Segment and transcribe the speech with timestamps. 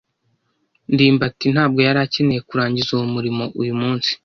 [0.93, 4.11] ndimbati ntabwo yari akeneye kurangiza uwo murimo uyu munsi.